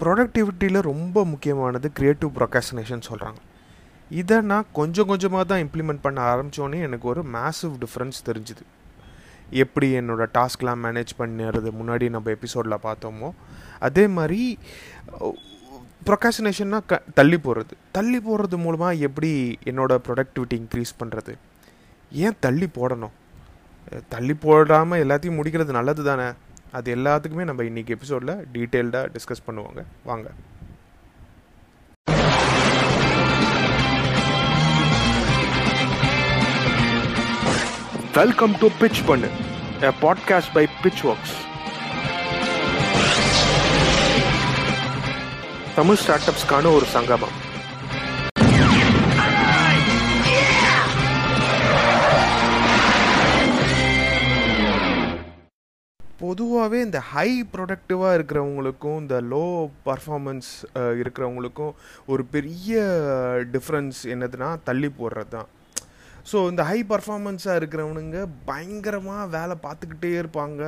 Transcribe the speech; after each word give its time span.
ப்ரொடக்டிவிட்டியில் 0.00 0.80
ரொம்ப 0.80 1.24
முக்கியமானது 1.24 1.90
creative 1.96 2.30
procrastination 2.36 3.06
சொல்கிறாங்க 3.08 3.36
இதை 4.10 4.40
நான் 4.40 4.66
கொஞ்சம் 4.72 5.06
கொஞ்சமாக 5.06 5.44
தான் 5.44 5.62
இம்ப்ளிமெண்ட் 5.66 6.00
பண்ண 6.00 6.20
ஆரம்பித்தோன்னே 6.20 6.80
எனக்கு 6.80 7.08
ஒரு 7.08 7.22
மேசிவ் 7.22 7.74
டிஃப்ரென்ஸ் 7.78 8.26
தெரிஞ்சுது. 8.26 8.62
எப்படி 9.50 9.92
என்னோடய 9.92 10.26
டாஸ்க்லாம் 10.38 10.82
மேனேஜ் 10.84 11.12
பண்ணுறது 11.18 11.70
முன்னாடி 11.70 12.10
நம்ம 12.10 12.30
எபிசோடில் 12.30 12.82
பார்த்தோமோ 12.82 13.32
அதே 13.78 14.06
மாதிரி 14.06 14.58
ப்ரொகாசினேஷன்னா 16.04 16.80
க 16.86 17.02
தள்ளி 17.14 17.36
போடுறது 17.36 17.74
தள்ளி 17.92 18.18
போடுறது 18.18 18.56
மூலமாக 18.56 18.94
எப்படி 18.94 19.58
என்னோடய 19.64 19.98
ப்ரொடக்டிவிட்டி 20.06 20.52
இன்க்ரீஸ் 20.52 20.92
பண்ணுறது 20.98 21.34
ஏன் 22.12 22.36
தள்ளி 22.40 22.66
போடணும்? 22.66 23.10
தள்ளி 24.08 24.34
போடாமல் 24.34 25.06
எல்லாத்தையும் 25.06 25.38
முடிக்கிறது 25.38 25.70
நல்லது 25.70 26.04
தானே 26.04 26.32
அது 26.72 26.96
எல்லாத்துக்குமே 26.96 27.44
நம்ம 27.44 27.62
இன்றைக்கி 27.62 27.88
எபிசோடில் 27.88 28.46
டீட்டெயில்டாக 28.52 29.08
டிஸ்கஸ் 29.14 29.42
பண்ணுவாங்க. 29.46 29.84
வாங்க. 30.04 30.30
வெல்கம் 38.14 38.58
டு 38.58 38.68
பிச் 38.80 39.06
பண்ணு 39.06 39.28
a 39.82 39.92
podcast 40.02 40.52
by 40.52 40.68
pitch 40.82 41.02
works 41.02 41.36
Tamil 45.74 45.96
start 45.96 46.28
அப்ஸ்க்கான 46.30 46.74
ஒரு 46.74 46.84
சங்கமம். 46.86 47.48
பொதுவாகவே 56.30 56.80
இந்த 56.86 56.98
ஹை 57.12 57.28
ப்ரொடக்டிவாக 57.52 58.16
இருக்கிறவங்களுக்கும் 58.16 58.98
இந்த 59.04 59.16
லோ 59.30 59.46
பர்ஃபார்மன்ஸ் 59.86 60.50
இருக்கிறவங்களுக்கும் 61.00 61.72
ஒரு 62.12 62.22
பெரிய 62.34 62.74
டிஃப்ரென்ஸ் 63.54 64.00
என்னதுன்னா 64.14 64.50
தள்ளி 64.68 64.90
போடுறது 64.98 65.32
தான் 65.36 65.48
ஸோ 66.30 66.38
இந்த 66.50 66.62
ஹை 66.70 66.78
பர்ஃபார்மன்ஸாக 66.92 67.58
இருக்கிறவனுங்க 67.60 68.18
பயங்கரமாக 68.50 69.24
வேலை 69.36 69.54
பார்த்துக்கிட்டே 69.66 70.10
இருப்பாங்க. 70.20 70.62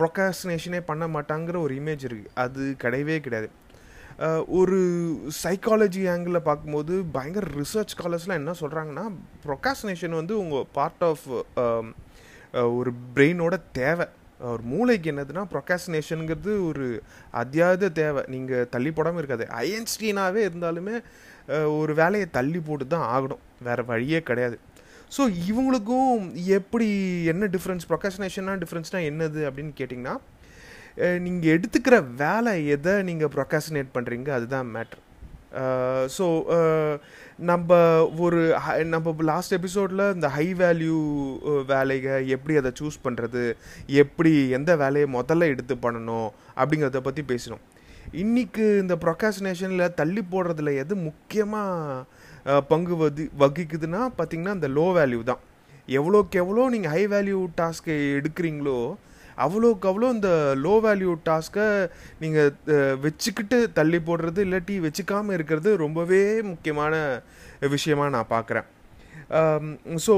ப்ரொகாஸ்டினேஷனே 0.00 0.80
பண்ண 0.90 1.04
மாட்டாங்கிற 1.14 1.56
ஒரு 1.66 1.74
இமேஜ் 1.80 2.06
இருக்குது 2.08 2.32
அது 2.42 2.62
கிடையவே 2.84 3.16
கிடையாது. 3.24 3.48
ஒரு 4.58 4.78
சைக்காலஜி 5.42 6.02
ஆங்கிளில் 6.12 6.46
பார்க்கும்போது 6.48 6.94
பயங்கர 7.16 7.48
ரிசர்ச் 7.62 7.94
ஸ்காலர்ஸ்லாம் 7.94 8.40
என்ன 8.42 8.54
சொல்கிறாங்கன்னா 8.62 9.06
ப்ரொகாஸ்டினேஷன் 9.46 10.18
வந்து 10.20 10.36
உங்கள் 10.42 10.68
பார்ட் 10.78 11.04
ஆஃப் 11.10 11.26
ஒரு 12.78 12.92
பிரெயினோட 13.16 13.56
தேவை. 13.80 14.06
ஒரு 14.52 14.62
மூளைக்கு 14.72 15.10
என்னதுன்னா 15.12 15.42
ப்ரொகாஸ்டினேஷனுங்கிறது 15.52 16.52
ஒரு 16.68 16.86
அத்தியாவத 17.42 17.90
தேவை. 18.00 18.22
நீங்கள் 18.34 18.68
தள்ளி 18.74 18.90
போடாமல் 18.96 19.20
இருக்காது. 19.22 19.46
ஐஎன்ஸ்டீனாகவே 19.64 20.42
இருந்தாலுமே 20.48 20.96
ஒரு 21.80 21.92
வேலையை 22.00 22.26
தள்ளி 22.38 22.60
போட்டு 22.68 22.86
தான் 22.94 23.08
ஆகணும். 23.16 23.42
வேறு 23.68 23.84
வழியே 23.92 24.20
கிடையாது. 24.30 24.58
ஸோ 25.16 25.22
இவங்களுக்கும் 25.50 26.22
எப்படி 26.58 26.88
என்ன 27.32 27.48
டிஃப்ரென்ஸ் 27.56 27.88
ப்ரொகாஸ்டினேஷனாக 27.90 28.62
டிஃப்ரென்ஸ்னால் 28.62 29.08
என்னது 29.10 29.42
அப்படின்னு 29.48 29.74
கேட்டிங்கன்னா 29.80 30.16
நீங்கள் 31.24 31.54
எடுத்துக்கிற 31.56 31.96
வேலை 32.22 32.52
எதை 32.74 32.94
நீங்கள் 33.08 33.32
ப்ரொகாசினேட் 33.34 33.94
பண்ணுறீங்க 33.96 34.28
அதுதான் 34.36 34.70
மேட்ரு 34.76 35.00
Uh, 35.60 36.02
ஸோ 36.16 36.24
uh, 36.56 36.94
நம்ம 37.50 37.78
ஒரு 38.24 38.40
நம்ம 38.92 39.12
லாஸ்ட் 39.28 39.54
எபிசோடில் 39.56 40.02
இந்த 40.16 40.28
ஹை 40.34 40.46
வேல்யூ 40.60 40.96
uh, 41.50 41.62
வேலையை 41.70 42.14
எப்படி 42.34 42.54
அதை 42.60 42.70
சூஸ் 42.80 42.96
பண்ணுறது 43.04 43.42
எப்படி 44.02 44.32
எந்த 44.58 44.70
வேலையை 44.82 45.06
முதல்ல 45.14 45.48
எடுத்து 45.52 45.74
பண்ணணும்? 45.86 46.28
அப்படிங்கிறத 46.60 47.00
பற்றி 47.08 47.24
பேசினோம். 47.32 47.62
இன்றைக்கு 48.22 48.66
இந்த 48.82 48.96
ப்ரொக்காசினேஷனில் 49.04 49.94
தள்ளி 50.00 50.24
போடுறதுல 50.32 50.74
எது 50.82 50.96
முக்கியமாக 51.08 52.60
பங்கு 52.72 52.96
வதி 52.96 53.26
வகிக்குதுன்னா 53.44 54.02
பார்த்திங்கன்னா 54.18 54.56
இந்த 54.58 54.70
லோ 54.78 54.86
வேல்யூ 55.00 55.22
தான். 55.30 55.42
எவ்வளோக்கு 55.98 56.42
எவ்வளோ 56.44 56.68
நீங்கள் 56.74 56.94
ஹை 56.96 57.04
வேல்யூ 57.14 57.40
டாஸ்க்கை 57.60 57.98
எடுக்கிறீங்களோ 58.18 58.78
அவ்வளோக்கு 59.36 59.88
அவ்வளோ 59.90 60.10
இந்த 60.12 60.30
லோ 60.56 60.74
வேல்யூ 60.86 61.12
டாஸ்க்கை 61.28 61.66
நீங்கள் 62.18 63.00
வச்சுக்கிட்டு 63.00 63.58
தள்ளி 63.72 63.98
போடுறது 63.98 64.40
இல்லாட்டி 64.46 64.76
வச்சுக்காமல் 64.78 65.32
இருக்கிறது 65.32 65.76
ரொம்பவே 65.76 66.22
முக்கியமான 66.42 66.94
விஷயமாக 67.68 68.14
நான் 68.16 68.32
பார்க்குறேன் 68.34 68.68
ஸோ 70.06 70.12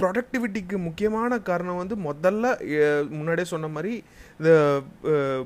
ப்ரொடக்டிவிட்டிக்கு 0.00 0.76
முக்கியமான 0.78 1.38
காரணம் 1.40 1.80
வந்து 1.82 1.96
முதல்ல 2.08 2.46
முன்னாடியே 3.10 3.44
சொன்ன 3.44 3.68
மாதிரி 3.68 3.92
இந்த 4.40 4.50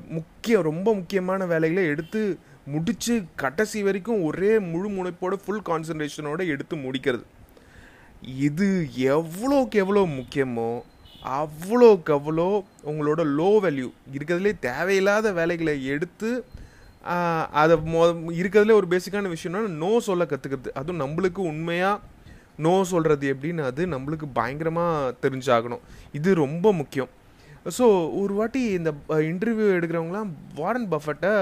முக்கிய 0.07 0.61
ரொம்ப 0.61 0.87
முக்கியமான 0.93 1.45
வேலைகளை 1.45 1.85
எடுத்து 1.85 2.21
முடித்து 2.67 3.15
கடைசி 3.35 3.79
வரைக்கும் 3.83 4.23
ஒரே 4.23 4.51
முழு 4.71 4.87
முனைப்போட 4.89 5.35
ஃபுல் 5.45 5.65
கான்சன்ட்ரேஷனோடு 5.65 6.43
எடுத்து 6.47 6.75
முடிக்கிறது. 6.75 7.25
இது 8.45 8.67
எவ்வளோக்கு 9.15 9.75
எவ்வளோ 9.83 10.03
முக்கியமோ 10.19 10.69
அவ்வளோக்கு 11.39 12.11
அவ்வளோ 12.17 12.47
உங்களோட 12.89 13.21
லோ 13.39 13.49
வேல்யூ 13.65 13.89
இருக்கிறதுலே 14.15 14.53
தேவையில்லாத 14.67 15.31
வேலைகளை 15.39 15.73
எடுத்து 15.93 16.29
அதை 17.61 17.75
மொ 17.93 18.01
இருக்கிறதுலே 18.41 18.75
ஒரு 18.79 18.87
பேசிக்கான 18.93 19.31
விஷயம்னா 19.33 19.61
நோ 19.83 19.91
சொல்ல 20.07 20.23
கற்றுக்கிறது 20.31 20.71
அதுவும் 20.79 21.01
நம்மளுக்கு 21.03 21.41
உண்மையாக 21.51 22.01
நோ 22.65 22.73
சொல்கிறது 22.91 23.25
எப்படின்னு 23.33 23.63
அது 23.69 23.81
நம்மளுக்கு 23.93 24.27
பயங்கரமாக 24.37 25.13
தெரிஞ்சாகணும். 25.23 25.83
இது 26.17 26.29
ரொம்ப 26.43 26.67
முக்கியம். 26.81 27.11
ஸோ 27.77 27.85
ஒரு 28.21 28.33
வாட்டி 28.39 28.61
இந்த 28.77 28.89
இன்டர்வியூ 29.31 29.67
எடுக்கிறவங்களாம் 29.77 30.31
வாரன் 30.59 30.89
பஃபட்டை 30.93 31.33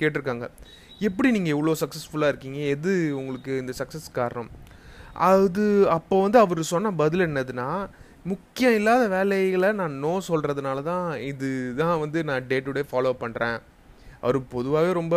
கேட்டிருக்காங்க. 0.00 0.46
எப்படி 1.08 1.30
நீங்கள் 1.36 1.54
இவ்வளோ 1.56 1.74
சக்ஸஸ்ஃபுல்லாக 1.82 2.32
இருக்கீங்க? 2.32 2.60
எது 2.74 2.92
உங்களுக்கு 3.20 3.52
இந்த 3.62 3.74
சக்ஸஸ் 3.80 4.08
காரணம்? 4.20 4.50
அது 5.14 5.86
அப்போ 5.90 6.22
வந்து 6.22 6.38
அவர் 6.38 6.62
சொன்ன 6.62 6.90
பதில் 6.90 7.26
என்னதுன்னா 7.26 7.88
முக்கியம் 8.24 8.74
இல்லாத 8.74 9.08
வேலைகளை 9.08 9.72
நான் 9.72 9.92
நோ 9.92 10.20
சொல்கிறதுனால 10.28 10.82
தான் 10.82 11.20
இது 11.20 11.74
தான் 11.76 11.98
வந்து 11.98 12.24
நான் 12.24 12.46
டே 12.46 12.60
டு 12.60 12.72
டே 12.72 12.84
ஃபாலோ 12.92 13.12
பண்ணுறேன் 13.20 13.58
அவர் 14.20 14.38
பொதுவாகவே 14.48 14.92
ரொம்ப 14.92 15.16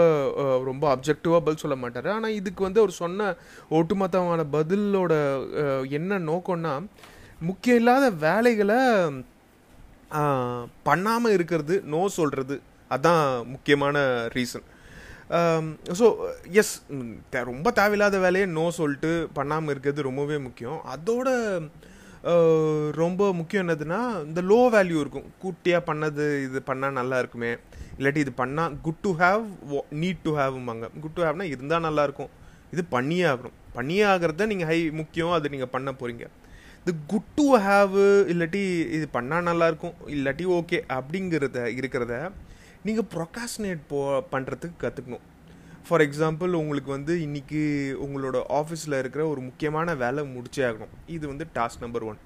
ரொம்ப 0.64 0.96
அப்ஜெக்டிவாக 0.96 1.40
பதில் 1.40 1.58
சொல்ல 1.58 1.76
மாட்டார். 1.76 2.08
ஆனால் 2.08 2.32
இதுக்கு 2.32 2.64
வந்து 2.64 2.80
அவர் 2.80 2.92
சொன்ன 2.92 3.36
ஒட்டுமொத்தமான 3.70 4.44
பதிலோட 4.52 5.14
என்ன 5.90 6.20
நோக்கம்னா 6.20 6.74
முக்கியம் 7.42 7.78
இல்லாத 7.78 8.10
வேலைகளை 8.10 8.80
பண்ணாமல் 10.84 11.32
இருக்கிறது 11.32 11.82
நோ 11.86 12.08
சொல்கிறது 12.10 12.62
அதான் 12.92 13.46
முக்கியமான 13.46 14.28
ரீசன் 14.36 14.68
Um, 15.36 15.66
ஸோ 16.00 16.06
எஸ் 16.60 16.74
ரொம்ப 17.50 17.72
தேவையில்லாத 17.80 18.18
வேலையை 18.26 18.46
நோ 18.58 18.64
சொல்லிட்டு 18.78 19.10
பண்ணாமல் 19.38 19.72
இருக்கிறது 19.74 20.06
ரொம்பவே 20.08 20.38
முக்கியம். 20.46 20.78
அதோட 20.94 21.28
ரொம்ப 23.02 23.22
முக்கியம் 23.40 23.64
என்னதுன்னா 23.64 24.00
இந்த 24.28 24.42
லோ 24.52 24.60
வேல்யூ 24.76 24.98
இருக்கும். 25.04 25.28
கூட்டியாக 25.42 25.88
பண்ணது 25.90 26.26
இது 26.46 26.62
பண்ணால் 26.70 26.98
நல்லா 27.00 27.18
இருக்குமே. 27.22 27.52
இல்லாட்டி 27.98 28.24
இது 28.26 28.34
பண்ணால் 28.42 28.78
good 28.86 29.04
to 29.06 29.12
have 29.24 29.44
need 30.04 30.24
to 30.28 30.34
ஹாவ்மாங்க 30.40 30.88
good 31.04 31.16
to 31.18 31.26
ஹாவ்னா 31.28 31.48
இருந்தால் 31.56 31.86
நல்லாயிருக்கும் 31.88 32.32
இது 32.76 32.84
பண்ணியே 32.96 33.28
ஆகணும். 33.34 33.58
பண்ணியே 33.78 34.04
ஆகிறத 34.14 34.50
நீங்கள் 34.54 34.70
ஹை 34.72 34.80
முக்கியம் 35.02 35.36
அது 35.38 35.54
நீங்கள் 35.56 35.74
பண்ண 35.76 35.92
போகிறீங்க 36.00 36.26
இது 36.84 36.94
குட் 37.14 37.32
டு 37.38 37.48
ஹாவ் 37.68 37.96
இல்லாட்டி 38.34 38.66
இது 38.98 39.08
பண்ணால் 39.18 39.48
நல்லாயிருக்கும் 39.52 39.96
இல்லாட்டி 40.18 40.46
ஓகே 40.60 40.80
அப்படிங்கிறத 40.98 41.70
இருக்கிறத 41.80 42.16
நீங்கள் 42.86 43.08
ப்ரொகாஸ்னேட் 43.14 43.82
போ 43.88 44.24
பண்ணுறதுக்கு 44.32 44.78
கற்றுக்கணும் 44.84 45.26
ஃபார் 45.88 46.02
எக்ஸாம்பிள் 46.02 46.52
உங்களுக்கு 46.54 46.90
வந்து 46.92 47.14
இன்றைக்கி 47.26 47.62
உங்களோட 48.06 48.38
ஆஃபீஸில் 48.50 48.98
இருக்கிற 49.00 49.28
ஒரு 49.28 49.42
முக்கியமான 49.42 49.96
வேலை 49.96 50.24
முடிச்சே 50.24 50.64
ஆகணும். 50.70 50.94
இது 51.06 51.28
வந்து 51.28 51.46
task 51.56 51.80
number 51.80 52.04
one 52.04 52.20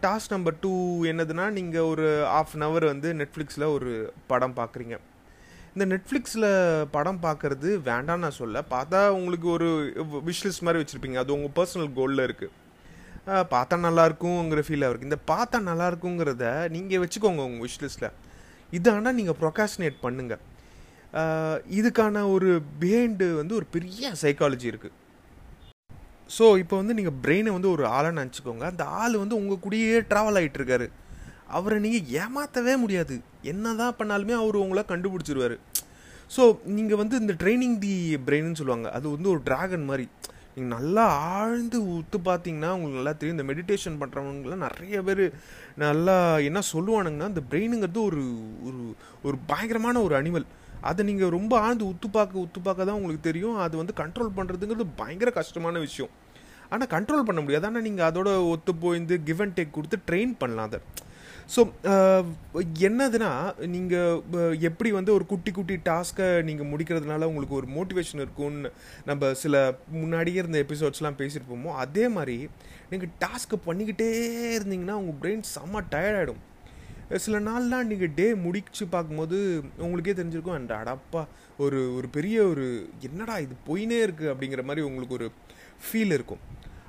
task 0.00 0.30
number 0.30 0.56
two 0.60 0.72
என்னதுன்னா 1.04 1.50
நீங்கள் 1.50 1.82
ஒரு 1.82 2.24
ஆஃப் 2.24 2.54
அன் 2.56 2.60
ஹவர் 2.60 2.84
வந்து 2.84 3.14
நெட்ஃப்ளிக்ஸில் 3.14 3.66
ஒரு 3.76 4.12
படம் 4.26 4.56
பார்க்குறீங்க 4.56 4.98
இந்த 5.74 5.84
நெட்ஃப்ளிக்ஸில் 5.94 6.50
படம் 6.90 7.22
பார்க்குறது 7.22 7.80
வேண்டாம் 7.82 8.18
நான் 8.18 8.38
சொல்ல 8.40 8.64
பார்த்தா 8.74 9.08
உங்களுக்கு 9.08 9.48
ஒரு 9.48 9.70
விஷ்லிஸ்ட் 10.28 10.62
மாதிரி 10.62 10.82
வச்சுருப்பீங்க. 10.82 11.14
அது 11.14 11.32
உங்கள் 11.32 11.56
பர்சனல் 11.60 11.90
கோலில் 11.94 12.26
இருக்குது 12.28 12.52
பார்த்தா 13.50 13.76
நல்லாயிருக்குங்கிற 13.88 14.62
ஃபீலாக 14.66 14.90
இருக்குது 14.90 15.10
இந்த 15.10 15.20
பார்த்தா 15.32 15.60
நல்லாயிருக்குங்கிறத 15.70 16.68
நீங்கள் 16.68 17.02
வச்சுக்கோங்க 17.04 17.44
உங்கள் 17.50 17.68
விஷ்லிஸ்ட்டில் 17.68 18.10
இது 18.76 18.88
ஆனால் 18.96 19.16
நீங்கள் 19.20 19.38
ப்ரொகாஸ்டினேட் 19.42 19.96
பண்ணுங்கள் 20.04 20.42
இதுக்கான 21.78 22.22
ஒரு 22.34 22.50
பிஹைண்டு 22.82 23.26
வந்து 23.40 23.54
ஒரு 23.60 23.66
பெரிய 23.74 24.12
சைக்காலஜி 24.22 24.66
இருக்குது 24.72 24.96
ஸோ 26.36 26.44
இப்போ 26.60 26.74
வந்து 26.80 26.94
நீங்கள் 26.98 27.16
பிரெயினை 27.24 27.50
வந்து 27.54 27.70
ஒரு 27.74 27.84
ஆளை 27.96 28.10
நினச்சிக்கோங்க. 28.18 28.64
அந்த 28.72 28.84
ஆள் 29.00 29.14
வந்து 29.22 29.38
உங்கள் 29.40 29.60
கூடயே 29.64 29.98
ட்ராவல் 30.10 30.38
ஆகிட்டுருக்காரு 30.40 30.86
அவரை 31.56 31.76
நீங்கள் 31.84 32.06
ஏமாற்றவே 32.22 32.74
முடியாது. 32.82 33.16
என்ன 33.52 33.74
தான் 33.80 33.96
பண்ணாலுமே 33.98 34.34
அவர் 34.42 34.56
உங்களை 34.62 34.82
கண்டுபிடிச்சிருவார். 34.92 35.56
ஸோ 36.34 36.42
நீங்கள் 36.76 37.00
வந்து 37.02 37.16
இந்த 37.22 37.34
ட்ரைனிங் 37.42 37.76
தி 37.84 37.94
பிரெயின்னு 38.26 38.60
சொல்லுவாங்க. 38.60 38.88
அது 38.98 39.06
வந்து 39.14 39.28
ஒரு 39.34 39.42
ட்ராகன் 39.48 39.86
மாதிரி. 39.90 40.06
நீங்கள் 40.56 40.74
நல்லா 40.76 41.04
ஆழ்ந்து 41.36 41.78
உத்து 41.98 42.18
பார்த்தீங்கன்னா 42.26 42.70
உங்களுக்கு 42.74 42.98
நல்லா 43.00 43.14
தெரியும். 43.20 43.36
இந்த 43.38 43.46
மெடிடேஷன் 43.50 43.96
பண்ணுறவங்களாம் 44.02 44.64
நிறைய 44.66 44.98
பேர் 45.06 45.24
நல்லா 45.84 46.16
என்ன 46.48 46.60
சொல்லுவானுங்கன்னா 46.72 47.30
இந்த 47.32 47.42
பிரெயினுங்கிறது 47.52 48.02
ஒரு 48.10 48.24
ஒரு 48.68 48.82
ஒரு 49.28 49.36
பயங்கரமான 49.50 50.02
ஒரு 50.08 50.16
அனிமல். 50.20 50.46
அதை 50.90 51.02
நீங்கள் 51.08 51.34
ரொம்ப 51.38 51.52
ஆழ்ந்து 51.64 51.84
உத்து 51.92 52.08
பார்க்க 52.18 52.44
உத்து 52.44 52.60
பார்க்க 52.66 52.88
தான் 52.88 52.98
உங்களுக்கு 52.98 53.28
தெரியும். 53.30 53.56
அது 53.64 53.74
வந்து 53.80 53.94
கண்ட்ரோல் 54.02 54.36
பண்ணுறதுங்கிறது 54.38 54.86
பயங்கர 55.00 55.30
கஷ்டமான 55.40 55.78
விஷயம். 55.86 56.12
ஆனால் 56.72 56.92
கண்ட்ரோல் 56.94 57.26
பண்ண 57.28 57.40
முடியாது. 57.44 57.66
ஆனால் 57.70 57.86
நீங்கள் 57.88 58.08
அதோட 58.10 58.30
ஒத்து 58.52 58.74
போய்ந்து 58.84 59.16
கிவ் 59.28 59.42
அண்ட் 59.44 59.56
டேக் 59.58 59.76
கொடுத்து 59.78 59.98
ட்ரெயின் 60.10 60.34
பண்ணலாம் 60.42 60.68
அதை. 60.70 60.80
ஸோ 61.48 61.60
uh, 61.84 62.22
என்னதுன்னா 62.88 63.30
நீங்கள் 63.66 64.54
எப்படி 64.60 64.90
வந்து 64.90 65.10
ஒரு 65.12 65.24
குட்டி 65.26 65.50
குட்டி 65.50 65.74
டாஸ்க்கை 65.84 66.28
நீங்கள் 66.42 66.70
முடிக்கிறதுனால 66.70 67.26
உங்களுக்கு 67.26 67.58
ஒரு 67.58 67.68
மோட்டிவேஷன் 67.74 68.22
இருக்கும்னு 68.22 68.70
நம்ம 69.04 69.32
சில 69.34 69.54
முன்னாடியே 69.92 70.40
இருந்த 70.42 70.58
எபிசோட்ஸ்லாம் 70.64 71.18
பேசியிருப்போமோ 71.20 71.74
அதே 71.76 72.06
மாதிரி 72.08 72.38
நீங்கள் 72.90 73.12
டாஸ்க்கை 73.18 73.58
பண்ணிக்கிட்டே 73.66 74.08
இருந்தீங்கன்னா 74.56 74.98
உங்கள் 75.02 75.20
பிரெயின் 75.22 75.44
செம்ம 75.54 75.84
டயர்டாயிடும் 75.94 76.42
சில 77.18 77.38
நாள்லாம் 77.40 77.88
நீங்கள் 77.88 78.14
டே 78.14 78.28
முடிச்சு 78.44 78.84
பார்க்கும்போது 78.86 79.38
உங்களுக்கே 79.78 80.16
தெரிஞ்சிருக்கும் 80.18 80.58
அண்ட் 80.58 80.74
அடப்பா 80.80 81.22
ஒரு 81.58 81.80
ஒரு 81.96 82.08
பெரிய 82.08 82.36
ஒரு 82.44 82.66
என்னடா 83.02 83.36
இது 83.38 83.54
போயினே 83.68 83.98
இருக்குது 84.06 84.32
அப்படிங்கிற 84.32 84.62
மாதிரி 84.64 84.86
உங்களுக்கு 84.86 85.18
ஒரு 85.20 85.28
ஃபீல் 85.84 86.14
இருக்கும். 86.14 86.42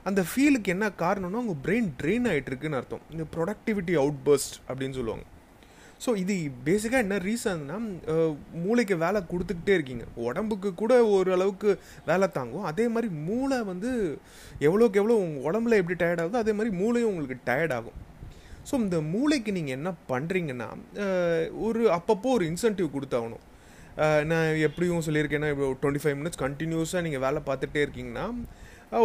அந்த 0.09 0.21
ஃபீலுக்கு 0.29 0.69
என்ன 0.73 0.85
காரணம்னா 1.03 1.39
உங்கள் 1.43 1.61
பிரெயின் 1.65 1.87
ட்ரெயின் 1.99 2.27
ஆகிட்டுருக்குன்னு 2.31 2.77
அர்த்தம். 2.79 3.05
இந்த 3.13 3.23
ப்ரொடக்டிவிட்டி 3.35 3.93
அவுட் 4.01 4.19
பர்ஸ்ட் 4.27 4.57
அப்படின்னு 4.67 4.97
சொல்லுவாங்க. 4.99 5.25
ஸோ 6.03 6.09
இது 6.21 6.33
பேசிக்காக 6.67 7.03
என்ன 7.05 7.17
ரீசன்னா 7.27 7.77
மூளைக்கு 8.63 8.95
வேலை 9.03 9.19
கொடுத்துக்கிட்டே 9.31 9.73
இருக்கீங்க. 9.77 10.05
உடம்புக்கு 10.25 10.69
கூட 10.81 10.93
ஓரளவுக்கு 11.15 11.69
வேலை 12.09 12.27
தாங்கும். 12.37 12.65
அதே 12.71 12.85
மாதிரி 12.95 13.09
மூளை 13.29 13.57
வந்து 13.71 13.91
எவ்வளோக்கு 14.67 14.99
எவ்வளோ 15.01 15.17
உங்கள் 15.23 15.45
உடம்புல 15.49 15.79
எப்படி 15.81 15.97
டயர்ட் 16.03 16.21
ஆகுதோ 16.23 16.41
அதே 16.43 16.55
மாதிரி 16.57 16.73
மூளையும் 16.81 17.11
உங்களுக்கு 17.11 17.37
டயர்ட் 17.49 17.75
ஆகும். 17.77 17.97
ஸோ 18.69 18.73
இந்த 18.83 18.99
மூளைக்கு 19.13 19.51
நீங்கள் 19.57 19.77
என்ன 19.79 19.89
பண்ணுறீங்கன்னா 20.11 20.69
ஒரு 21.67 21.81
அப்பப்போ 21.97 22.29
ஒரு 22.37 22.45
இன்சென்டிவ் 22.51 22.95
கொடுத்தாகணும். 22.97 23.43
நான் 24.29 24.61
எப்படியும் 24.67 25.03
சொல்லியிருக்கேன்னா 25.07 25.49
இப்போ 25.55 25.67
டுவெண்ட்டி 25.81 26.03
ஃபைவ் 26.03 26.17
மினிட்ஸ் 26.21 26.41
கண்டினியூஸாக 26.45 27.03
நீங்கள் 27.07 27.25
வேலை 27.25 27.41
பார்த்துட்டே 27.49 27.83
இருக்கீங்கன்னா 27.85 28.27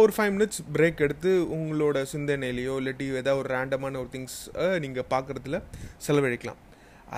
ஒரு 0.01 0.11
ஃபைவ் 0.15 0.33
மினிட்ஸ் 0.33 0.61
பிரேக் 0.75 0.99
எடுத்து 1.05 1.31
உங்களோட 1.55 1.97
சிந்தனையிலையோ 2.11 2.73
இல்லாட்டி 2.81 3.05
ஏதாவது 3.21 3.39
ஒரு 3.41 3.49
ரேண்டமான 3.53 3.97
ஒரு 4.01 4.09
திங்ஸ் 4.15 4.37
நீங்கள் 4.83 5.07
பார்க்குறதுல 5.13 5.57
செலவழிக்கலாம். 6.05 6.59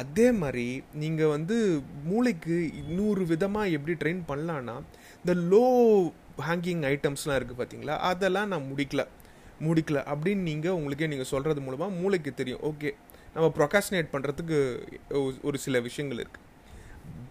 அதே 0.01 0.27
மாதிரி 0.41 0.67
நீங்கள் 1.01 1.31
வந்து 1.33 1.55
மூளைக்கு 2.09 2.55
இன்னொரு 2.81 3.23
விதமாக 3.31 3.73
எப்படி 3.77 3.95
ட்ரெயின் 4.03 4.21
பண்ணலான்னா 4.29 4.75
இந்த 5.23 5.33
லோ 5.51 5.65
ஹேங்கிங் 6.47 6.85
ஐட்டம்ஸ்லாம் 6.93 7.37
இருக்குது 7.39 7.59
பார்த்தீங்களா 7.59 7.97
அதெல்லாம் 8.11 8.49
நான் 8.53 8.69
முடிக்கல. 8.71 9.03
முடிக்கல. 9.67 9.99
அப்படின்னு 10.13 10.47
நீங்கள் 10.51 10.77
உங்களுக்கே 10.77 11.09
நீங்கள் 11.11 11.31
சொல்கிறது 11.33 11.61
மூலமாக 11.65 11.97
மூளைக்கு 11.99 12.33
தெரியும். 12.39 12.63
ஓகே 12.69 12.91
நம்ம 13.35 13.49
ப்ரொகாசினேட் 13.59 14.13
பண்ணுறதுக்கு 14.15 14.57
ஒரு 15.49 15.57
சில 15.65 15.79
விஷயங்கள் 15.89 16.21
இருக்குது 16.23 16.49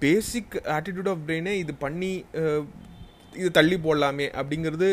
பேசிக் 0.05 0.55
ஆட்டிடியூட் 0.77 1.11
ஆஃப் 1.11 1.25
பிரெயினே 1.27 1.53
இது 1.65 1.73
பண்ணி 1.85 2.13
இது 3.41 3.51
தள்ளி 3.59 3.77
போடலாமே 3.85 4.27
அப்படிங்கிறது 4.41 4.89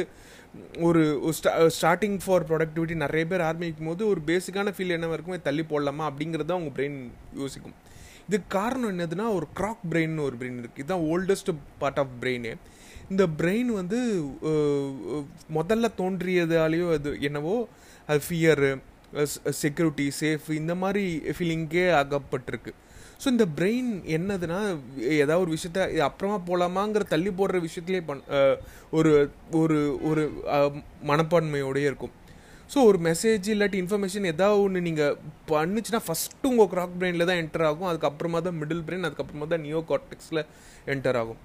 ஒரு 0.79 1.31
ஸ்டார்டிங் 1.67 2.17
ஃபார் 2.25 2.45
ப்ரொடக்டிவிட்டி 2.49 2.95
நிறைய 2.95 3.27
பேர் 3.27 3.41
ஆரம்பிக்கும் 3.41 3.87
போது 3.87 4.07
ஒரு 4.07 4.21
பேசிக்கான 4.25 4.73
ஃபீல் 4.77 4.95
என்ன 4.95 5.07
இருக்கும் 5.07 5.41
தள்ளி 5.41 5.65
போடலாமா 5.69 6.03
அப்படிங்கிறது 6.09 6.45
தான் 6.45 6.61
உங்கள் 6.63 6.75
பிரெயின் 6.77 7.09
யோசிக்கும். 7.35 7.75
இதுக்கு 8.27 8.47
காரணம் 8.47 8.99
என்னதுன்னா 8.99 9.33
ஒரு 9.33 9.47
க்ராக் 9.59 9.85
பிரெயின் 9.91 10.17
ஒரு 10.17 10.35
பிரெயின் 10.39 10.59
இருக்குது 10.59 10.75
இதுதான் 10.75 11.05
ஓல்டஸ்ட் 11.09 11.51
பார்ட் 11.79 11.99
ஆஃப் 11.99 12.13
பிரெயினு 12.21 12.51
இந்த 13.09 13.27
பிரெயின் 13.37 13.65
வந்து 13.65 13.99
முதல்ல 15.53 15.89
தோன்றியதாலேயோ 15.97 16.93
அது 16.93 17.17
என்னவோ 17.21 17.67
அது 18.07 18.21
ஃபியரு 18.29 18.71
செக்யூரிட்டி 19.61 20.11
சேஃப் 20.19 20.51
இந்த 20.51 20.75
மாதிரி 20.75 21.21
ஃபீலிங்கே 21.37 21.85
ஆகப்பட்டிருக்கு 21.91 22.73
ஸோ 23.21 23.27
இந்த 23.35 23.45
பிரெயின் 23.57 23.89
என்னதுன்னா 24.15 24.59
ஏதாவது 25.23 25.43
ஒரு 25.45 25.51
விஷயத்த 25.55 25.79
அப்புறமா 26.07 26.37
போகலாமாங்கிற 26.49 27.05
தள்ளி 27.13 27.31
போடுற 27.39 27.57
விஷயத்துலேயே 27.65 28.03
பண் 28.09 28.21
ஒரு 28.97 29.11
ஒரு 29.61 29.77
ஒரு 30.09 30.23
மனப்பான்மையோடய 31.09 31.89
இருக்கும். 31.89 32.13
ஸோ 32.73 32.77
ஒரு 32.89 32.97
மெசேஜ் 33.07 33.47
இல்லாட்டி 33.53 33.77
இன்ஃபர்மேஷன் 33.83 34.29
ஏதாவது 34.31 34.61
ஒன்று 34.65 34.81
நீங்கள் 34.87 35.17
பண்ணுச்சுன்னா 35.51 36.01
ஃபஸ்ட்டு 36.07 36.51
உங்கள் 36.51 36.71
கிராக் 36.73 36.95
பிரெயினில் 36.99 37.27
தான் 37.29 37.41
என்டர் 37.43 37.65
ஆகும். 37.69 37.89
அதுக்கப்புறமா 37.91 38.41
தான் 38.47 38.57
மிடில் 38.61 38.85
பிரெயின் 38.87 39.07
அதுக்கப்புறமா 39.09 39.47
தான் 39.53 39.63
நியோ 39.67 39.81
கார்டெக்ஸில் 39.91 40.41
என்டர் 40.93 41.19
ஆகும். 41.21 41.39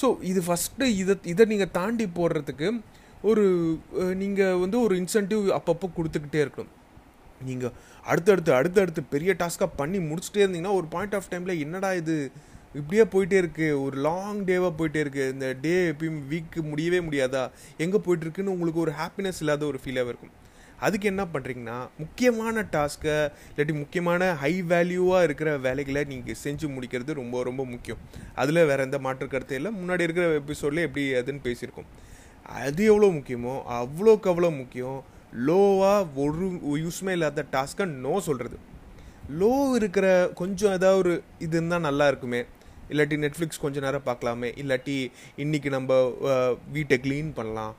ஸோ 0.00 0.08
இது 0.30 0.40
ஃபஸ்ட்டு 0.48 0.90
இதை 1.02 1.16
இதை 1.34 1.46
நீங்கள் 1.52 1.74
தாண்டி 1.78 2.06
போடுறதுக்கு 2.18 2.70
ஒரு 3.30 3.44
நீங்கள் 4.22 4.58
வந்து 4.64 4.76
ஒரு 4.86 4.96
இன்சென்டிவ் 5.02 5.44
அப்பப்போ 5.58 5.86
கொடுத்துக்கிட்டே 5.98 6.40
இருக்கணும். 6.46 6.74
நீங்கள் 7.48 7.74
அடுத்தடுத்து 8.10 8.52
அடுத்தடுத்து 8.58 9.02
பெரிய 9.14 9.34
டாஸ்க்காக 9.42 9.70
பண்ணி 9.80 9.98
முடிச்சுட்டே 10.10 10.44
இருந்தீங்கன்னா 10.44 10.78
ஒரு 10.80 10.86
பாயிண்ட் 10.94 11.16
ஆஃப் 11.18 11.30
டைமில் 11.32 11.60
என்னடா 11.64 11.90
இது? 11.92 12.16
இப்படியே 12.78 13.04
போயிட்டே 13.12 13.36
இருக்குது 13.42 13.78
ஒரு 13.84 13.96
லாங் 14.06 14.40
டேவாக 14.48 14.72
போயிட்டே 14.78 15.00
இருக்குது 15.04 15.32
இந்த 15.34 15.46
டே 15.62 15.74
எப்பயும் 15.92 16.18
வீக்கு 16.32 16.60
முடியவே 16.70 17.00
முடியாதா? 17.06 17.42
எங்கே 17.84 17.98
போயிட்டுருக்குன்னு 18.06 18.54
உங்களுக்கு 18.56 18.84
ஒரு 18.86 18.92
ஹாப்பினஸ் 19.00 19.40
இல்லாத 19.44 19.64
ஒரு 19.66 19.80
ஃபீலாக 19.84 20.12
இருக்கும். 20.12 20.34
அதுக்கு 20.86 21.06
என்ன 21.10 21.22
பண்ணுறீங்கன்னா 21.34 21.76
முக்கியமான 21.98 22.62
டாஸ்க்கை 22.74 23.14
இல்லாட்டி 23.50 23.74
முக்கியமான 23.78 24.28
ஹை 24.42 24.52
வேல்யூவாக 24.72 25.26
இருக்கிற 25.28 25.56
வேலைகளை 25.58 26.02
நீங்கள் 26.04 26.38
செஞ்சு 26.44 26.66
முடிக்கிறது 26.74 27.12
ரொம்ப 27.12 27.42
ரொம்ப 27.42 27.64
முக்கியம். 27.64 28.02
அதில் 28.34 28.66
வேறு 28.70 28.84
எந்த 28.88 28.98
மாற்று 29.06 29.28
கருத்தே 29.28 29.56
இல்லை. 29.60 29.72
முன்னாடி 29.80 30.06
இருக்கிற 30.06 30.26
எபிசோட்லேயே 30.42 30.86
எப்படி 30.88 31.06
அதுன்னு 31.20 31.46
பேசியிருக்கோம். 31.48 31.88
அது 32.64 32.84
எவ்வளோ 32.84 33.08
முக்கியமோ 33.18 33.54
அவ்வளோக்கு 33.80 34.30
அவ்வளோ 34.32 34.50
முக்கியம். 34.60 35.00
லோவாக 35.46 36.06
ஒரு 36.24 36.46
யூஸ்மே 36.84 37.14
இல்லாத 37.18 37.44
டாஸ்க்கை 37.52 37.86
நோ 38.04 38.20
சொல்கிறது 38.28 38.58
லோ 39.40 39.50
இருக்கிற 39.78 40.06
கொஞ்சம் 40.34 40.74
ஏதாவது 40.76 40.98
ஒரு 41.02 41.14
இது 41.44 41.54
இருந்தால் 41.56 41.86
நல்லா 41.86 42.06
இருக்குமே. 42.10 42.40
இல்லாட்டி 42.90 43.16
நெட்ஃப்ளிக்ஸ் 43.24 43.62
கொஞ்சம் 43.64 43.84
நேரம் 43.86 44.06
பார்க்கலாமே. 44.06 44.48
இல்லாட்டி 44.62 44.94
இன்றைக்கி 45.42 45.68
நம்ம 45.74 45.92
வீட்டை 46.72 46.96
க்ளீன் 47.04 47.30
பண்ணலாம். 47.38 47.74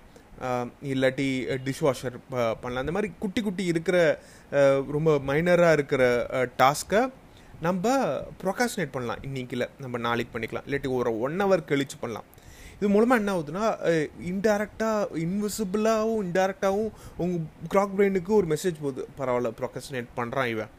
இல்லாட்டி 0.94 1.28
டிஷ் 1.66 1.84
வாஷர் 1.86 2.18
பண்ணலாம். 2.30 2.84
அந்த 2.84 2.94
மாதிரி 2.98 3.10
குட்டி 3.24 3.42
குட்டி 3.42 3.64
இருக்கிற 3.72 3.98
ரொம்ப 4.96 5.18
மைனராக 5.30 5.78
இருக்கிற 5.78 6.04
டாஸ்க்கை 6.62 7.02
நம்ம 7.68 7.96
ப்ரொகாஸ்டினேட் 8.44 8.96
பண்ணலாம். 8.98 9.24
இன்றைக்கில் 9.28 9.70
நம்ம 9.80 9.98
நாளைக்கு 10.08 10.34
பண்ணிக்கலாம். 10.36 10.68
இல்லாட்டி 10.68 10.92
ஒரு 11.00 11.14
ஒன் 11.20 11.42
ஹவர் 11.42 11.70
கழித்து 11.72 11.98
பண்ணலாம். 12.04 12.28
இது 12.80 12.90
மூலமாக 12.96 13.20
என்ன 13.22 13.32
ஆகுதுன்னா 13.36 13.66
இன்டெரக்டாக 14.32 15.18
இன்விசிபிளாகவும் 15.24 16.22
இன்டெரக்டாகவும் 16.26 16.92
உங்கள் 17.24 17.46
க்ராக் 17.72 17.96
பிரெயினுக்கு 17.96 18.32
ஒரு 18.40 18.48
மெசேஜ் 18.52 18.78
போகுது. 18.84 19.02
பரவாயில்ல 19.20 19.50
ப்ரொக்கஸ்டினேட் 19.62 20.10
பண்ணுறான் 20.20 20.50
இவன். 20.54 20.72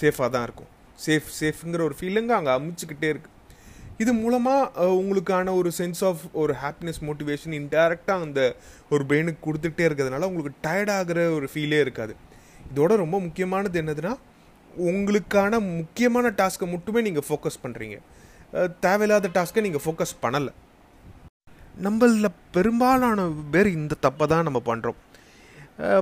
சேஃபாக 0.00 0.28
தான் 0.34 0.44
இருக்கும். 0.48 0.70
சேஃப் 1.04 1.30
சேஃப்ங்கிற 1.38 1.82
ஒரு 1.88 1.96
ஃபீலிங்க 1.98 2.34
அங்கே 2.38 2.52
அமைச்சிக்கிட்டே 2.58 3.08
இருக்கு. 3.12 3.30
இது 4.02 4.12
மூலமாக 4.20 4.86
உங்களுக்கான 5.00 5.54
ஒரு 5.60 5.70
சென்ஸ் 5.78 6.02
ஆஃப் 6.08 6.22
ஒரு 6.42 6.52
ஹாப்பினஸ் 6.62 7.00
மோட்டிவேஷன் 7.08 7.54
இன்டெரக்டாக 7.60 8.26
அந்த 8.26 8.40
ஒரு 8.92 9.02
பிரெயினுக்கு 9.10 9.40
கொடுத்துட்டே 9.46 9.84
இருக்கிறதுனால 9.88 10.28
உங்களுக்கு 10.30 10.52
டயர்ட் 10.66 10.92
ஆகிற 10.96 11.24
ஒரு 11.38 11.48
ஃபீலே 11.52 11.78
இருக்காது. 11.84 12.14
இதோட 12.70 12.92
ரொம்ப 13.04 13.16
முக்கியமானது 13.26 13.80
என்னதுன்னா 13.82 14.12
உங்களுக்கான 14.90 15.60
முக்கியமான 15.78 16.26
டாஸ்க்கை 16.40 16.68
மட்டுமே 16.74 17.00
நீங்கள் 17.08 17.26
ஃபோக்கஸ் 17.28 17.62
பண்ணுறீங்க 17.64 17.96
தேவையில்லாத 18.86 19.30
டாஸ்க்கை 19.38 19.64
நீங்கள் 19.68 19.84
ஃபோக்கஸ் 19.86 20.14
பண்ணலை. 20.24 20.52
நம்மளில் 21.86 22.36
பெரும்பாலான 22.54 23.26
பேர் 23.52 23.68
இந்த 23.78 23.94
தப்பை 24.06 24.26
தான் 24.32 24.46
நம்ம 24.48 24.60
பண்ணுறோம் 24.70 24.98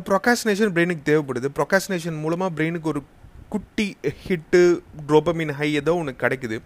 ப்ரொகாஸ்டினேஷன் 0.08 0.72
பிரெயினுக்கு 0.76 1.04
தேவைப்படுது. 1.08 1.48
ப்ரொகாஸ்டினேஷன் 1.58 2.20
மூலமாக 2.22 2.54
பிரெயினுக்கு 2.56 2.88
ஒரு 2.92 3.02
குட்டி 3.48 3.86
ஹிட்டு 4.24 4.60
ட்ரோபமின் 5.08 5.52
ஹை 5.58 5.68
ஏதோ 5.80 5.94
ஒன்று 6.00 6.12
கிடைக்குது. 6.22 6.56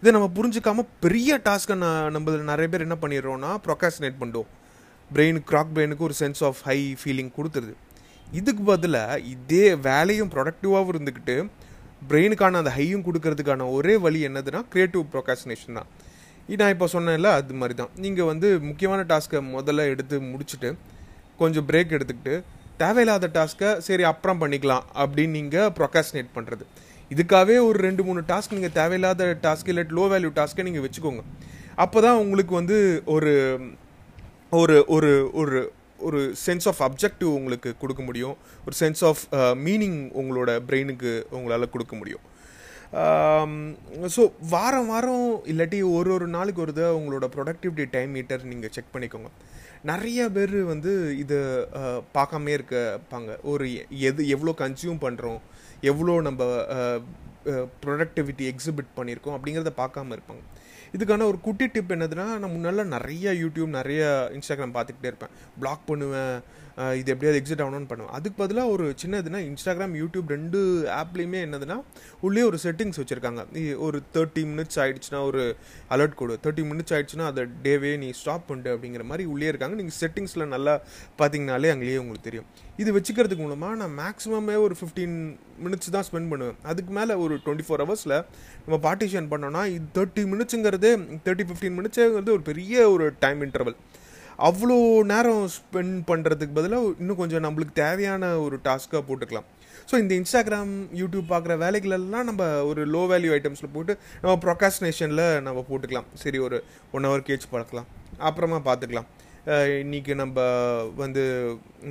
இதை 0.00 0.12
நம்ம 0.16 0.28
புரிஞ்சுக்காம 0.36 0.84
பெரிய 1.04 1.40
டாஸ்க்கை 1.48 1.76
நான் 1.82 2.12
நம்ம 2.16 2.36
நிறைய 2.52 2.68
பேர் 2.72 2.86
என்ன 2.86 2.96
பண்ணிடுறோம்னா 3.02 3.50
ப்ரொகாஸ்டினேட் 3.66 4.20
பண்ணுறோம் 4.22 4.48
பிரெயின் 5.10 5.40
க்ராக் 5.50 5.74
பிரெயினுக்கு 5.74 6.06
ஒரு 6.08 6.16
சென்ஸ் 6.22 6.42
ஆஃப் 6.48 6.62
ஹை 6.68 6.78
ஃபீலிங் 7.00 7.30
கொடுத்துருது. 7.36 7.74
இதுக்கு 8.32 8.62
பதிலாக 8.62 9.18
இதே 9.34 9.66
வேலையும் 9.88 10.32
ப்ரொடக்டிவாகவும் 10.34 10.92
இருந்துக்கிட்டு 10.94 11.36
பிரெயினுக்கான 12.08 12.58
அந்த 12.62 12.72
ஹையும் 12.78 13.04
கொடுக்கறதுக்கான 13.08 13.70
ஒரே 13.76 13.96
வழி 14.06 14.20
என்னதுன்னா 14.28 14.62
க்ரியேட்டிவ் 14.72 15.04
ப்ரொகாஸ்டினேஷன் 15.12 15.78
தான். 15.78 15.90
நான் 16.60 16.72
இப்போ 16.74 16.86
சொன்னேன்ல 16.94 17.28
அது 17.38 17.54
மாதிரி 17.60 17.74
தான் 17.78 17.92
நீங்கள் 18.04 18.28
வந்து 18.32 18.48
முக்கியமான 18.70 19.02
டாஸ்க்கை 19.12 19.38
முதல்ல 19.54 19.86
எடுத்து 19.92 20.16
முடிச்சுட்டு 20.32 20.70
கொஞ்சம் 21.40 21.66
பிரேக் 21.68 21.94
எடுத்துக்கிட்டு 21.96 22.34
தேவையில்லாத 22.82 23.30
டாஸ்க்கை 23.36 23.70
சரி 23.86 24.04
அப்புறம் 24.10 24.40
பண்ணிக்கலாம் 24.42 24.84
அப்படின்னு 25.02 25.36
நீங்கள் 25.38 25.70
ப்ரொகாஸ்டினேட் 25.78 26.34
பண்ணுறது 26.36 26.66
இதுக்காகவே 27.10 27.56
ஒரு 27.68 27.78
ரெண்டு 27.86 28.02
மூணு 28.08 28.20
டாஸ்க் 28.30 28.56
நீங்கள் 28.56 28.76
தேவையில்லாத 28.80 29.24
டாஸ்க் 29.46 29.70
இல்லாட்டி 29.72 29.96
லோ 29.98 30.04
வேல்யூ 30.12 30.30
டாஸ்க்கை 30.38 30.64
நீங்கள் 30.68 30.84
வச்சுக்கோங்க. 30.86 31.22
அப்போ 31.84 31.98
தான் 32.00 32.20
உங்களுக்கு 32.24 32.54
வந்து 32.60 32.76
ஒரு 33.14 33.32
ஒரு 34.60 34.76
ஒரு 34.96 35.10
ஒரு 35.40 35.58
ஒரு 36.06 36.20
சென்ஸ் 36.46 36.66
ஆஃப் 36.70 36.80
அப்ஜெக்டிவ் 36.88 37.30
உங்களுக்கு 37.40 37.70
கொடுக்க 37.82 38.02
முடியும். 38.02 38.36
ஒரு 38.66 38.74
சென்ஸ் 38.82 39.02
ஆஃப் 39.10 39.22
மீனிங் 39.66 39.98
உங்களோட 40.20 40.50
பிரெயினுக்கு 40.68 41.12
உங்களால் 41.38 41.72
கொடுக்க 41.74 41.94
முடியும். 41.96 42.24
Um, 42.92 43.52
ஸோ 44.14 44.22
வாரம் 44.50 44.88
வாரம் 44.92 45.28
இல்லாட்டி 45.50 45.78
ஒரு 45.96 46.10
ஒரு 46.16 46.26
நாளுக்கு 46.34 46.60
ஒரு 46.64 46.72
தடவை 46.76 46.94
உங்களோட 46.98 47.26
ப்ரொடக்டிவிட்டி 47.34 47.84
டைம் 47.94 48.10
மீட்டர் 48.16 48.42
நீங்கள் 48.50 48.72
செக் 48.74 48.92
பண்ணிக்கோங்க. 48.94 49.30
நிறைய 49.90 50.20
பேர் 50.36 50.54
வந்து 50.72 50.92
இதை 51.22 51.38
பார்க்காமே 52.16 52.52
இருக்கப்பாங்க 52.58 53.30
ஒரு 53.52 53.66
எது 54.08 54.28
எவ்வளோ 54.34 54.54
கன்சியூம் 54.62 55.00
பண்ணுறோம் 55.06 55.40
எவ்வளோ 55.92 56.14
நம்ம 56.28 56.44
ப்ரொடக்டிவிட்டி 57.84 58.44
எக்ஸிபிட் 58.52 58.94
பண்ணியிருக்கோம் 58.98 59.36
அப்படிங்கிறத 59.36 59.72
பார்க்காம 59.82 60.14
இருப்பாங்க. 60.16 60.44
இதுக்கான 60.96 61.26
ஒரு 61.30 61.40
குட்டி 61.46 61.66
டிப் 61.74 61.94
என்னதுன்னா 61.96 62.26
நான் 62.42 62.54
முன்னால் 62.56 62.92
நிறைய 62.96 63.32
யூடியூப் 63.42 63.76
நிறைய 63.80 64.02
இன்ஸ்டாகிராம் 64.36 64.76
பார்த்துக்கிட்டே 64.76 65.10
இருப்பேன். 65.12 65.34
பிளாக் 65.62 65.88
பண்ணுவேன் 65.90 66.36
இது 67.00 67.08
எப்படியாவது 67.12 67.38
எக்ஸிட் 67.40 67.62
ஆகணும்னு 67.64 67.88
பண்ணுவேன் 67.90 68.14
அதுக்கு 68.16 68.36
பதிலாக 68.42 68.72
ஒரு 68.74 68.84
சின்னதுன்னா 69.02 69.40
இன்ஸ்டாகிராம் 69.48 69.94
யூடியூப் 70.00 70.32
ரெண்டு 70.34 70.60
ஆப்லேயுமே 71.00 71.40
என்னதுன்னா 71.46 71.76
உள்ளே 72.26 72.42
ஒரு 72.50 72.58
செட்டிங்ஸ் 72.64 72.98
வச்சுருக்காங்க. 73.00 73.42
ஒரு 73.86 73.98
தேர்ட்டி 74.16 74.42
மினிட்ஸ் 74.52 74.78
ஆகிடுச்சுன்னா 74.82 75.20
ஒரு 75.30 75.42
அலர்ட் 75.96 76.18
கொடு. 76.20 76.36
தேர்ட்டி 76.44 76.64
மினிட்ஸ் 76.70 76.94
ஆகிடுச்சுன்னா 76.96 77.26
அதை 77.32 77.44
டேவே 77.66 77.92
நீ 78.02 78.08
ஸ்டாப் 78.20 78.46
பண்ணு 78.50 78.72
அப்படிங்கிற 78.74 79.04
மாதிரி 79.10 79.26
உள்ளே 79.34 79.48
இருக்காங்க. 79.52 79.76
நீங்கள் 79.80 79.98
செட்டிங்ஸில் 80.02 80.52
நல்லா 80.54 80.74
பார்த்தீங்கனாலே 81.20 81.72
அங்கேயே 81.74 81.98
உங்களுக்கு 82.02 82.28
தெரியும். 82.28 82.48
இது 82.82 82.92
வச்சுக்கிறதுக்கு 82.98 83.44
மூலமாக 83.46 83.80
நான் 83.82 83.96
மேக்ஸிமமே 84.02 84.56
ஒரு 84.66 84.76
ஃபிஃப்டீன் 84.80 85.16
மினிட்ஸ் 85.64 85.94
தான் 85.96 86.06
ஸ்பெண்ட் 86.10 86.30
பண்ணுவேன். 86.32 86.56
அதுக்கு 86.70 86.92
மேலே 87.00 87.14
ஒரு 87.24 87.34
டுவெண்ட்டி 87.44 87.66
ஃபோர் 87.66 87.82
ஹவர்ஸில் 87.84 88.16
நம்ம 88.64 88.78
பார்ட்டிஷன் 88.88 89.28
பண்ணோன்னா 89.34 89.64
இது 89.74 89.86
தேர்ட்டி 89.98 90.24
மினிட்ஸுங்கிறது 90.32 90.90
தேர்ட்டி 91.26 91.46
ஃபிஃப்டீன் 91.50 91.76
மினிட்ஸுங்கிறது 91.80 92.34
ஒரு 92.38 92.44
பெரிய 92.50 92.90
ஒரு 92.94 93.06
டைம் 93.26 93.42
இன்டர்வல் 93.46 93.78
அவ்வளோ 94.48 94.76
நேரம் 95.12 95.44
ஸ்பெண்ட் 95.56 95.98
பண்ணுறதுக்கு 96.10 96.56
பதிலாக 96.58 96.92
இன்னும் 97.02 97.20
கொஞ்சம் 97.22 97.44
நம்மளுக்கு 97.46 97.74
தேவையான 97.82 98.30
ஒரு 98.44 98.56
டாஸ்க்காக 98.68 99.02
போட்டுக்கலாம். 99.08 99.48
ஸோ 99.90 99.94
இந்த 100.02 100.12
இன்ஸ்டாகிராம் 100.20 100.72
யூடியூப் 101.00 101.26
பார்க்குற 101.32 101.56
வேலைகளெல்லாம் 101.64 102.28
நம்ம 102.30 102.44
ஒரு 102.70 102.82
லோ 102.94 103.02
வேல்யூ 103.12 103.32
ஐட்டம்ஸில் 103.38 103.74
போட்டு 103.74 103.92
நம்ம 104.22 104.34
ப்ரொகாஸ்டினேஷனில் 104.46 105.26
நம்ம 105.48 105.64
போட்டுக்கலாம். 105.70 106.08
சரி 106.22 106.40
ஒரு 106.46 106.58
ஒன் 106.96 107.06
ஹவர் 107.08 107.28
கேட்ச் 107.28 107.46
பார்க்கலாம் 107.56 107.88
அப்புறமா 108.28 108.60
பார்த்துக்கலாம் 108.70 109.08
இன்றைக்கி 109.84 110.12
நம்ம 110.20 110.40
வந்து 111.00 111.22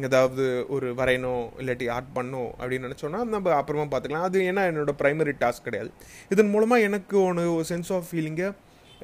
ஏதாவது 0.07 0.43
ஒரு 0.75 0.87
வரையணும் 0.99 1.43
இல்லாட்டி 1.61 1.87
ஆர்ட் 1.95 2.13
பண்ணணும் 2.15 2.51
அப்படின்னு 2.59 2.87
நினச்சோன்னா 2.87 3.19
நம்ம 3.33 3.53
அப்புறமா 3.59 3.85
பார்த்துக்கலாம் 3.91 4.27
அது 4.29 4.39
ஏன்னா 4.51 4.63
என்னோடய 4.69 4.95
ப்ரைமரி 5.01 5.33
டாஸ்க் 5.43 5.67
கிடையாது. 5.67 5.89
இதன் 6.33 6.53
மூலமாக 6.53 6.85
எனக்கு 6.87 7.17
ஒன்று 7.27 7.43
சென்ஸ் 7.71 7.91
ஆஃப் 7.97 8.07
ஃபீலிங்கை 8.11 8.49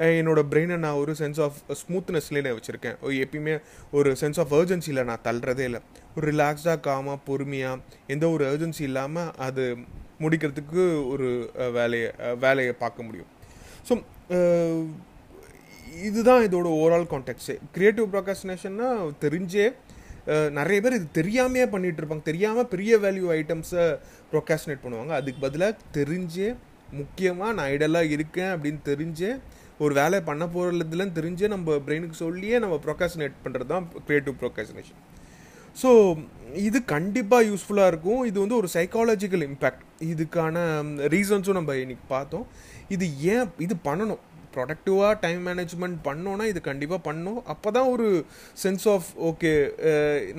என்னோட 0.07 0.41
பிரெயினை 0.51 0.75
நான் 0.83 0.99
ஒரு 1.03 1.13
சென்ஸ் 1.21 1.39
ஆஃப் 1.45 1.57
ஸ்மூத்னஸ்லேயே 1.81 2.43
நான் 2.45 2.57
வச்சுருக்கேன். 2.57 2.97
எப்பயுமே 3.25 3.55
ஒரு 3.97 4.09
சென்ஸ் 4.21 4.39
ஆஃப் 4.43 4.53
அர்ஜென்சியில் 4.57 5.07
நான் 5.09 5.25
தள்ளுறதே 5.27 5.65
இல்லை. 5.69 5.81
ஒரு 6.15 6.25
ரிலாக்ஸ்டாக 6.31 6.79
காமாக 6.87 7.17
பொறுமையாக 7.27 7.81
எந்த 8.13 8.25
ஒரு 8.35 8.45
அர்ஜென்சி 8.51 8.83
இல்லாமல் 8.89 9.31
அது 9.47 9.65
முடிக்கிறதுக்கு 10.23 10.81
ஒரு 11.11 11.27
வேலையை 11.77 12.09
வேலையை 12.45 12.73
பார்க்க 12.83 13.07
முடியும். 13.09 13.29
ஸோ 13.89 13.93
இதுதான் 16.07 16.43
இதோட 16.47 16.67
ஓவரால் 16.79 17.11
கான்டெக்ட்ஸே 17.13 17.57
க்ரியேட்டிவ் 17.75 18.09
ப்ராகாஸ்டினேஷன்னா 18.15 18.89
தெரிஞ்சே 19.25 19.67
நிறைய 20.57 20.79
பேர் 20.83 20.97
இது 20.97 21.07
தெரியாமையே 21.19 21.67
பண்ணிகிட்டு 21.73 22.01
இருப்பாங்க. 22.01 22.25
தெரியாமல் 22.31 22.67
பெரிய 22.73 22.93
வேல்யூ 23.05 23.27
ஐட்டம்ஸை 23.37 23.85
ப்ரொகாஸ்டினேட் 24.31 24.83
பண்ணுவாங்க. 24.83 25.13
அதுக்கு 25.19 25.39
பதிலாக 25.45 25.73
தெரிஞ்சே 25.97 26.49
முக்கியமாக 26.99 27.55
நான் 27.57 27.69
ஐடலாக 27.73 28.13
இருக்கேன் 28.15 28.51
அப்படின்னு 28.53 28.81
தெரிஞ்சே 28.91 29.31
ஒரு 29.86 29.93
வேலையை 30.00 30.21
பண்ண 30.29 30.45
போகிறதுலன்னு 30.55 31.17
தெரிஞ்சு 31.19 31.45
நம்ம 31.53 31.77
பிரெயினுக்கு 31.86 32.17
சொல்லியே 32.25 32.57
நம்ம 32.63 32.77
ப்ரொகாஸ்டினேட் 32.86 33.36
பண்ணுறது 33.45 33.71
தான் 33.74 33.86
க்ரியேட்டிவ் 34.07 34.36
ப்ரொகாஸ்டினேஷன் 34.41 35.00
ஸோ 35.81 35.89
இது 36.67 36.77
கண்டிப்பாக 36.93 37.48
யூஸ்ஃபுல்லாக 37.50 37.91
இருக்கும். 37.91 38.21
இது 38.29 38.38
வந்து 38.43 38.55
ஒரு 38.62 38.67
சைக்காலஜிக்கல் 38.75 39.43
இம்பேக்ட் 39.50 39.83
இதுக்கான 40.13 40.63
ரீசன்ஸும் 41.13 41.57
நம்ம 41.59 41.75
இன்னைக்கு 41.83 42.05
பார்த்தோம். 42.15 42.45
இது 42.95 43.05
ஏன் 43.33 43.51
இது 43.65 43.75
பண்ணணும்? 43.88 44.21
ப்ரொடக்டிவாக 44.53 45.12
டைம் 45.25 45.41
மேனேஜ்மெண்ட் 45.50 45.98
பண்ணோன்னா 46.07 46.45
இது 46.51 46.59
கண்டிப்பாக 46.69 47.01
பண்ணும் 47.07 47.39
அப்போ 47.53 47.71
தான் 47.77 47.89
ஒரு 47.93 48.07
சென்ஸ் 48.63 48.88
ஆஃப் 48.93 49.09
ஓகே 49.29 49.51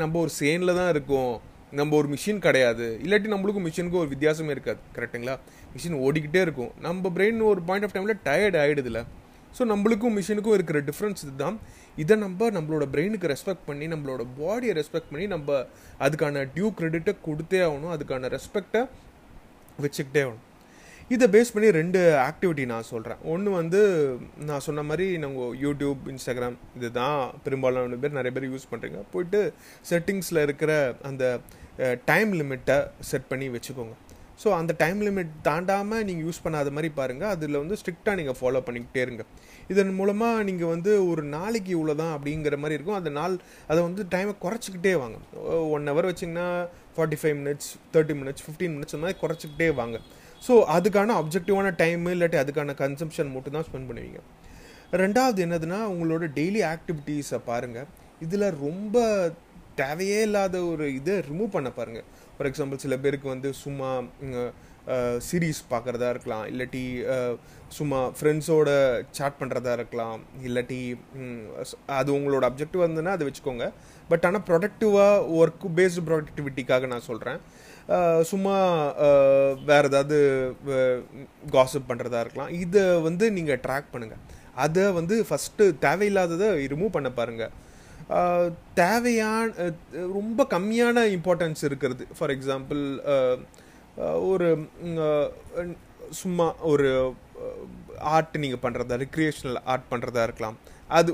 நம்ம 0.02 0.18
ஒரு 0.25 0.32
சேனில் 0.40 0.78
தான் 0.80 0.90
இருக்கோம். 0.94 1.32
நம்ம 1.78 1.97
ஒரு 2.00 2.09
மிஷின் 2.14 2.42
கிடையாது. 2.49 2.87
இல்லாட்டி 3.04 3.28
நம்மளுக்கும் 3.35 3.66
மிஷினுக்கும் 3.68 4.02
ஒரு 4.04 4.12
வித்தியாசமே 4.14 4.52
இருக்காது. 4.56 4.80
கரெக்டுங்களா 4.97 5.37
மிஷின் 5.75 5.99
ஓடிக்கிட்டே 6.06 6.40
இருக்கும். 6.47 6.73
நம்ம 6.88 7.12
பிரெயின் 7.18 7.40
ஒரு 7.52 7.62
பாயிண்ட் 7.68 7.87
ஆஃப் 7.88 7.97
டைமில் 7.97 8.23
டயர்ட் 8.28 8.61
ஆகிடுதுல 8.62 9.00
ஸோ 9.57 9.62
நம்மளுக்கும் 9.73 10.14
மிஷினுக்கும் 10.19 10.57
இருக்கிற 10.59 10.80
டிஃப்ரென்ஸ் 10.90 11.23
இதுதான். 11.26 11.57
இதை 12.02 12.14
நம்ம 12.25 12.50
நம்மளோட 12.57 12.85
பிரெயினுக்கு 12.92 13.33
ரெஸ்பெக்ட் 13.35 13.66
பண்ணி 13.71 13.87
நம்மளோட 13.95 14.23
பாடியை 14.40 14.75
ரெஸ்பெக்ட் 14.80 15.11
பண்ணி 15.12 15.26
நம்ம 15.37 15.59
அதுக்கான 16.07 16.45
டியூ 16.54 16.69
கிரெடிட்டை 16.78 17.14
கொடுத்தே 17.26 17.61
ஆகணும். 17.69 17.92
அதுக்கான 17.97 18.30
ரெஸ்பெக்டை 18.37 18.83
வச்சுக்கிட்டே 19.85 20.23
ஆகணும். 20.26 20.47
இதை 21.14 21.26
பேஸ் 21.35 21.52
பண்ணி 21.54 21.69
ரெண்டு 21.78 22.00
ஆக்டிவிட்டி 22.26 22.64
நான் 22.73 22.88
சொல்கிறேன் 22.90 23.23
ஒன்று 23.33 23.50
வந்து 23.61 23.80
நான் 24.49 24.64
சொன்ன 24.66 24.83
மாதிரி 24.90 25.07
நாங்கள் 25.25 25.54
யூடியூப் 25.64 26.02
இன்ஸ்டாகிராம் 26.12 26.59
இதுதான். 26.78 27.23
பெரும்பாலான 27.47 27.99
பேர் 28.02 28.19
நிறைய 28.19 28.33
பேர் 28.37 28.47
யூஸ் 28.52 28.71
பண்ணுறீங்க 28.73 29.00
போயிட்டு 29.14 29.40
செட்டிங்ஸில் 29.90 30.45
இருக்கிற 30.47 30.73
அந்த 31.11 31.25
டைம் 32.11 32.30
லிமிட்டை 32.40 32.78
செட் 33.11 33.28
பண்ணி 33.33 33.49
வச்சுக்கோங்க. 33.57 33.97
ஸோ 34.42 34.49
அந்த 34.59 34.73
டைம் 34.82 35.00
லிமிட் 35.06 35.32
தாண்டாமல் 35.49 36.04
நீங்கள் 36.09 36.26
யூஸ் 36.26 36.42
பண்ணாத 36.44 36.68
மாதிரி 36.76 36.88
பாருங்கள் 36.99 37.30
அதில் 37.35 37.59
வந்து 37.62 37.76
ஸ்ட்ரிக்டாக 37.80 38.14
நீங்கள் 38.20 38.37
ஃபாலோ 38.38 38.61
பண்ணிக்கிட்டே 38.66 39.00
இருங்க. 39.06 39.25
இதன் 39.73 39.92
மூலமாக 39.99 40.44
நீங்கள் 40.49 40.70
வந்து 40.75 40.92
ஒரு 41.11 41.23
நாளைக்கு 41.35 41.70
இவ்வளோ 41.76 41.94
தான் 42.02 42.12
அப்படிங்கிற 42.16 42.56
மாதிரி 42.62 42.76
இருக்கும். 42.78 42.99
அந்த 43.00 43.11
நாள் 43.18 43.35
அதை 43.70 43.80
வந்து 43.88 44.04
டைமை 44.14 44.35
குறைச்சிக்கிட்டே 44.44 44.94
வாங்க. 45.02 45.18
ஒன் 45.75 45.90
ஹவர் 45.92 46.09
வச்சிங்கன்னா 46.11 46.49
forty 46.94 47.18
five 47.23 47.37
minutes 47.40 47.70
thirty 47.97 48.16
minutes 48.20 48.44
fifteen 48.47 48.75
minutes 48.76 48.97
அந்த 48.97 49.04
மாதிரி 49.06 49.20
குறைச்சிக்கிட்டே 49.25 49.68
வாங்க. 49.80 49.99
ஸோ 50.47 50.54
அதுக்கான 50.76 51.16
அப்ஜெக்டிவான 51.23 51.75
டைம் 51.82 52.09
இல்லாட்டி 52.14 52.40
அதுக்கான 52.42 52.76
கன்சம்ஷன் 52.82 53.32
மட்டும் 53.37 53.56
தான் 53.59 53.66
ஸ்பெண்ட் 53.68 53.88
பண்ணுவீங்க. 53.90 54.20
ரெண்டாவது 55.02 55.40
என்னதுன்னா 55.47 55.80
உங்களோட 55.92 56.25
டெய்லி 56.40 56.62
ஆக்டிவிட்டீஸை 56.73 57.40
பாருங்கள் 57.50 57.88
இதில் 58.26 58.47
ரொம்ப 58.66 59.04
தேவையே 59.80 60.18
இல்லாத 60.28 60.56
ஒரு 60.70 60.87
இதை 60.97 61.14
ரிமூவ் 61.28 61.54
பண்ண 61.56 61.68
பாருங்கள் 61.76 62.06
ஃபார் 62.40 62.49
எக்ஸாம்பிள் 62.50 62.82
சில 62.82 62.94
பேருக்கு 63.04 63.26
வந்து 63.32 63.49
சும்மா 63.62 63.88
சீரீஸ் 65.26 65.59
பார்க்குறதா 65.73 66.06
இருக்கலாம். 66.14 66.44
இல்லாட்டி 66.50 66.85
சும்மா 67.78 67.99
ஃப்ரெண்ட்ஸோட 68.18 68.68
சாட் 69.16 69.37
பண்ணுறதா 69.40 69.73
இருக்கலாம். 69.78 70.20
இல்லாட்டி 70.47 70.78
அது 71.99 72.11
உங்களோட 72.18 72.44
அப்ஜெக்டிவ் 72.49 72.85
வந்துன்னா 72.85 73.12
அதை 73.16 73.26
வச்சுக்கோங்க. 73.28 73.66
பட் 74.11 74.25
ஆனால் 74.28 74.44
ப்ரொடக்டிவாக 74.49 75.26
ஒர்க் 75.40 75.66
பேஸ்டு 75.78 76.06
ப்ரொடக்டிவிட்டிக்காக 76.09 76.88
நான் 76.92 77.06
சொல்கிறேன் 77.11 77.40
சும்மா 78.30 78.56
வேறு 79.70 79.90
ஏதாவது 79.92 80.18
காசப் 81.56 81.88
பண்ணுறதா 81.90 82.23
இருக்கலாம். 82.25 82.52
இதை 82.64 82.85
வந்து 83.09 83.28
நீங்கள் 83.38 83.62
ட்ராக் 83.66 83.92
பண்ணுங்கள் 83.94 84.23
அதை 84.66 84.87
வந்து 85.00 85.16
ஃபஸ்ட்டு 85.30 85.66
தேவையில்லாததை 85.87 86.49
ரிமூவ் 86.75 86.97
பண்ண 86.97 87.11
பாருங்கள் 87.20 87.52
தேவையான 88.80 89.70
ரொம்ப 90.16 90.46
கம்மியான 90.54 91.04
இம்பார்ட்டன்ஸ் 91.16 91.62
இருக்கிறது. 91.68 92.04
ஃபார் 92.16 92.32
எக்ஸாம்பிள் 92.36 92.82
ஒரு 94.30 94.48
சும்மா 96.20 96.46
ஒரு 96.72 96.88
ஆர்ட் 98.16 98.36
நீங்கள் 98.44 98.62
பண்ணுறதா 98.64 98.96
ரிக்ரியேஷனல் 99.04 99.58
ஆர்ட் 99.72 99.90
பண்ணுறதா 99.92 100.22
இருக்கலாம். 100.28 100.56
அது 100.98 101.10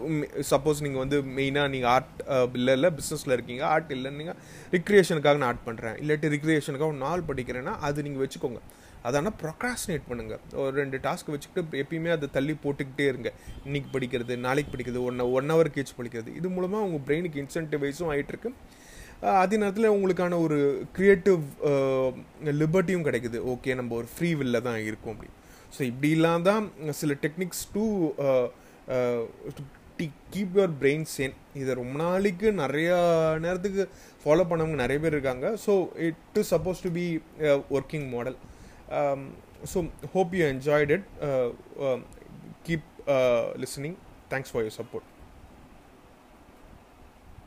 சப்போஸ் 0.51 0.83
நீங்கள் 0.85 1.03
வந்து 1.03 1.17
மெயினாக 1.39 1.73
நீங்கள் 1.75 1.93
ஆர்ட் 1.95 2.21
இல்லை 2.59 2.75
இல்லை 2.79 2.91
பிஸ்னஸில் 2.99 3.35
இருக்கீங்க 3.37 3.63
ஆர்ட் 3.73 3.91
இல்லைன்னு 3.97 4.21
நீங்கள் 4.23 4.39
ரிக்ரியேஷனுக்காக 4.77 5.41
நான் 5.41 5.51
ஆர்ட் 5.51 5.67
பண்ணுறேன் 5.69 5.97
இல்லாட்டி 6.03 6.31
ரிக்ரியேஷனுக்காக 6.37 6.93
ஒரு 6.93 7.01
நாள் 7.07 7.29
படிக்கிறேன்னா 7.31 7.75
அது 7.89 8.05
நீங்கள் 8.07 8.25
வச்சுக்கோங்க. 8.25 8.61
அதனால் 9.09 9.37
ப்ரொக்ராஸ்டினேட் 9.43 10.09
பண்ணுங்கள் 10.11 10.41
ஒரு 10.65 10.75
ரெண்டு 10.81 10.97
டாஸ்க் 11.07 11.33
வச்சுக்கிட்டு 11.35 11.81
எப்பயுமே 11.83 12.11
அதை 12.17 12.29
தள்ளி 12.37 12.55
போட்டுக்கிட்டே 12.65 13.07
இருங்க. 13.13 13.31
இன்னைக்கு 13.69 13.89
படிக்கிறது 13.95 14.37
நாளைக்கு 14.47 14.73
படிக்கிறது 14.75 15.03
ஒன் 15.09 15.25
ஒன் 15.39 15.53
ஹவர் 15.55 15.75
கேச்சு 15.77 15.95
படிக்கிறது. 16.01 16.33
இது 16.41 16.51
மூலமாக 16.57 16.87
உங்கள் 16.89 17.05
பிரெயினுக்கு 17.09 17.43
இன்சென்டிவைஸும் 17.45 18.11
ஆகிட்டுருக்கு 18.15 18.53
அதே 19.43 19.57
நேரத்தில் 19.63 19.93
உங்களுக்கான 19.95 20.39
ஒரு 20.47 20.59
க்ரியேட்டிவ் 20.97 21.43
லிபர்ட்டியும் 22.63 23.07
கிடைக்குது. 23.07 23.39
ஓகே 23.53 23.77
நம்ம 23.81 23.95
ஒரு 24.01 24.09
ஃப்ரீ 24.15 24.31
வில்ல 24.41 24.61
தான் 24.69 24.81
இருக்கோம் 24.89 25.15
அப்படி. 25.15 25.31
ஸோ 25.77 25.81
இப்படிலாம் 25.91 26.45
தான் 26.51 26.65
சில 27.01 27.15
techniques 27.25 27.65
to 27.77 27.85
keep 30.33 30.57
your 30.57 30.75
brain 30.81 31.05
sane 31.13 31.35
இதை 31.61 31.73
ரொம்ப 31.79 31.95
நாளைக்கு 32.03 32.49
நிறையா 32.63 32.97
நேரத்துக்கு 33.45 33.83
ஃபாலோ 34.23 34.45
பண்ணவங்க 34.51 34.77
நிறைய 34.83 34.99
பேர் 35.05 35.17
இருக்காங்க. 35.17 35.47
So 35.65 35.73
it 36.09 36.37
is 36.41 36.51
suppose 36.55 36.83
to 36.87 36.91
be 36.99 37.07
working 37.77 38.07
model 38.15 38.37
Um, 38.91 39.37
so 39.65 39.91
hope 40.13 40.35
you 40.35 40.47
enjoyed 40.47 40.91
it. 40.91 41.03
Uh, 41.21 41.51
um, 41.81 42.05
keep 42.65 42.83
uh, 43.07 43.53
listening. 43.57 43.97
Thanks 44.29 44.51
for 44.51 44.63
your 44.63 44.71
support. 44.71 45.05